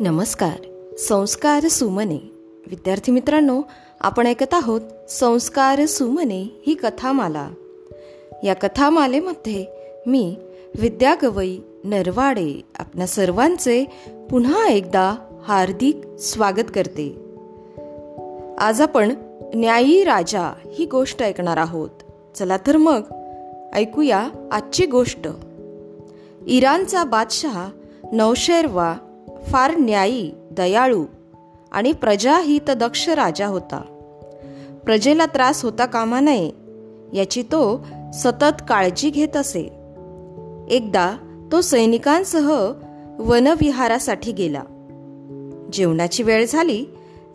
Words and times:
नमस्कार. 0.00 0.60
संस्कार 0.98 1.68
सुमने. 1.68 2.32
विद्यार्थी 2.66 3.12
मित्रांनो 3.12 3.62
आपण 4.00 4.26
ऐकत 4.26 4.54
आहोत 4.54 4.80
संस्कार 5.10 5.86
सुमने 5.86 6.62
ही 6.66 6.74
कथामाला. 6.74 7.50
या 8.44 8.54
कथामालेमध्ये 8.54 9.66
मी 10.06 10.36
विद्या 10.80 11.14
गवई 11.22 11.58
नरवाडे 11.84 12.60
आपल्या 12.78 13.06
सर्वांचे 13.06 13.84
पुन्हा 14.30 14.68
एकदा 14.68 15.14
हार्दिक 15.44 16.00
स्वागत 16.18 16.70
करते. 16.74 17.16
आज 18.58 18.80
आपण 18.80 19.14
न्यायी 19.54 20.04
राजा 20.04 20.54
ही 20.72 20.86
गोष्ट 20.86 21.22
ऐकणार 21.22 21.56
आहोत. 21.56 21.90
चला 22.34 22.56
तर 22.56 22.76
मग 22.76 23.00
ऐकूया 23.74 24.28
आजची 24.52 24.86
गोष्ट. 24.86 25.28
इराणचा 26.46 27.04
बादशहा 27.04 27.68
नौशेरवा 28.12 28.94
फार 29.50 29.76
न्यायी 29.76 30.32
दयाळू 30.50 31.04
आणि 31.72 31.92
प्रजाहित 31.92 32.70
दक्ष 32.70 33.08
राजा 33.08 33.46
होता. 33.46 33.82
प्रजेला 34.84 35.26
त्रास 35.26 35.62
होता 35.62 35.86
कामा 35.86 36.20
नये 36.20 36.50
याची 37.12 37.42
तो 37.42 37.86
सतत 38.14 38.62
काळजी 38.68 39.10
घेत 39.10 39.36
असे. 39.36 39.62
एकदा 40.70 41.16
तो 41.52 41.60
सैनिकांसह 41.60 42.72
वनविहारासाठी 43.18 44.32
गेला. 44.32 44.62
जेवणाची 45.72 46.22
वेळ 46.22 46.46
झाली 46.48 46.84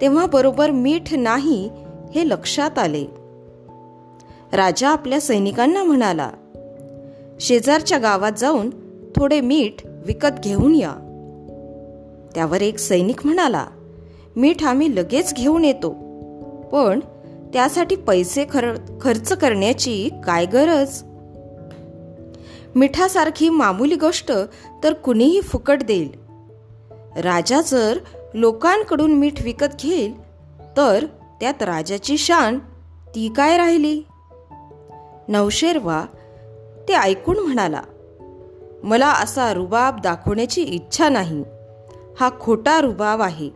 तेव्हा 0.00 0.26
बरोबर 0.26 0.70
मीठ 0.70 1.14
नाही 1.14 1.70
हे 2.14 2.28
लक्षात 2.28 2.78
आले. 2.78 3.04
राजा 4.52 4.88
आपल्या 4.88 5.20
सैनिकांना 5.20 5.84
म्हणाला 5.84 6.30
शेजारच्या 7.40 7.98
गावात 7.98 8.32
जाऊन 8.36 8.70
थोडे 9.16 9.40
मीठ 9.40 9.86
विकत 10.06 10.40
घेऊन 10.44 10.74
या. 10.74 11.08
त्यावर 12.34 12.62
एक 12.62 12.78
सैनिक 12.78 13.26
म्हणाला 13.26 13.66
मीठ 14.36 14.64
आम्ही 14.64 14.96
लगेच 14.96 15.34
घेऊन 15.34 15.64
येतो. 15.64 15.90
पण 16.72 17.00
त्यासाठी 17.52 17.96
पैसे 17.96 18.46
खर 18.50 18.74
खर्च 19.00 19.32
करण्याची 19.32 20.10
काय 20.24 20.46
गरज? 20.46 21.02
मिठासारखी 22.74 23.48
मामूली 23.48 23.94
गोष्ट 23.94 24.32
तर 24.84 24.92
कुणीही 24.92 25.40
फुकट 25.40 25.82
देईल. 25.82 26.10
राजा 27.16 27.60
जर 27.60 27.98
लोकांकडून 28.34 29.12
मीठ 29.12 29.42
विकत 29.42 29.74
घेईल 29.82 30.20
तर 30.76 31.06
त्यात 31.40 31.62
राजाची 31.62 32.18
शान 32.18 32.58
ती 33.14 33.32
काय 33.36 33.56
राहिली? 33.56 34.02
नवशेरवा 35.28 36.04
ते 36.88 36.92
ऐकून 36.92 37.38
म्हणाला 37.38 37.82
मला 38.82 39.08
असा 39.08 39.54
रुबाब 39.54 40.00
दाखवण्याची 40.00 40.62
इच्छा 40.62 41.08
नाही. 41.08 41.44
हा 42.20 42.30
खोटा 42.40 42.80
रुबाब 42.80 43.22
आहे. 43.22 43.48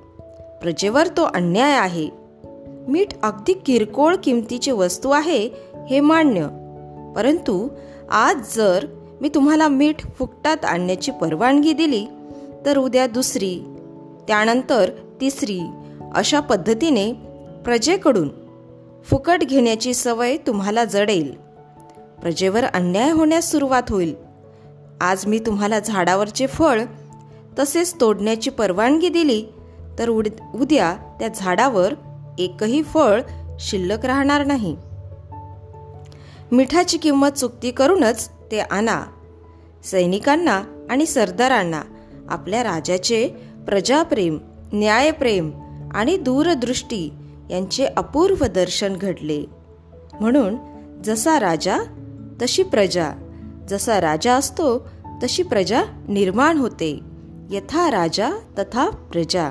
प्रजेवर 0.63 1.07
तो 1.07 1.23
अन्याय 1.23 1.73
आहे. 1.73 2.09
मीठ 2.89 3.09
अगदी 3.23 3.53
किरकोळ 3.53 4.17
किमतीची 4.25 4.71
वस्तू 4.71 5.11
आहे 5.11 5.51
हे 5.91 6.01
मान्य. 6.01 6.47
परंतु 7.17 7.69
आज 8.11 8.57
जर 8.57 8.87
मी 9.21 9.29
तुम्हाला 9.29 9.69
मीठ 9.69 9.97
फुकटात 10.19 10.65
आणण्याची 10.65 11.13
परवानगी 11.13 11.73
दिली 11.73 12.07
तर 12.67 12.79
उद्या 12.79 13.07
दुसरी 13.07 13.61
त्यानंतर 14.29 14.91
तिसरी 15.21 15.61
अशा 16.15 16.41
पद्धतीने 16.41 17.13
प्रजेकडून 17.65 18.29
फुकट 19.05 19.39
घेण्याची 19.43 19.95
सवय 19.95 20.37
तुम्हाला 20.37 20.85
जडेल. 20.85 21.35
प्रजेवर 22.23 22.65
अन्याय 22.65 23.11
होण्यास 23.11 23.53
सुरुवात 23.53 23.83
होईल. 23.89 24.15
आज 25.01 25.27
मी 25.27 25.39
तुम्हाला 25.39 25.81
झाडावरचे 25.81 26.47
फळ 26.47 26.83
तसेच 27.59 27.95
तोडण्याची 28.01 28.51
परवानगी 28.51 29.09
दिली 29.09 29.45
तर 29.99 30.09
उड 30.09 30.29
उद्या 30.55 30.97
त्या 31.19 31.29
झाडावर 31.37 31.95
एकही 32.39 32.83
फळ 32.83 33.21
शिल्लक 33.61 34.07
राहणार 34.07 34.45
नाही. 34.45 34.77
मिठाची 36.53 36.99
किंमत 36.99 37.29
चुकती 37.29 37.71
करूनच 37.71 38.29
ते 38.51 38.61
आणा. 38.61 39.03
सैनिकांना 39.85 40.63
आणि 40.91 41.07
सरदारांना 41.07 41.83
आपल्या 42.29 42.63
राजाचे 42.63 43.29
प्रजाप्रेम 43.67 44.39
न्यायप्रेम 44.73 45.51
आणि 45.95 46.17
दूरदृष्टी 46.17 47.13
यांचे 47.51 47.85
अपूर्व 47.85 48.45
दर्शन 48.47 48.97
घडले. 48.97 49.45
म्हणून 50.21 50.57
जसा 51.05 51.41
राजा 51.41 51.79
तशी 52.43 52.63
प्रजा. 52.63 53.11
जसा 53.69 54.01
राजा 54.01 54.35
असतो 54.35 54.89
तशी 55.23 55.43
प्रजा 55.43 55.83
निर्माण 56.09 56.57
होते. 56.57 57.16
यथा 57.51 57.91
राजा 57.91 58.31
तथा 58.59 58.91
प्रजा. 58.91 59.51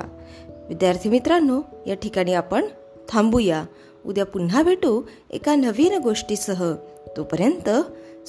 विद्यार्थी 0.68 1.08
मित्रांनो 1.08 1.62
या 1.86 1.94
ठिकाणी 1.94 2.34
आपण 2.34 2.64
थांबूया. 3.08 3.64
उद्या 4.06 4.24
पुन्हा 4.24 4.62
भेटू 4.62 5.02
एका 5.30 5.54
नवीन 5.54 5.98
गोष्टीसह. 5.98 6.74
तोपर्यंत 7.16 7.70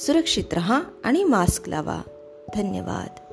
सुरक्षित 0.00 0.54
रहा 0.54 0.80
आणि 1.04 1.24
मास्क 1.24 1.68
लावा. 1.68 2.02
धन्यवाद. 2.54 3.27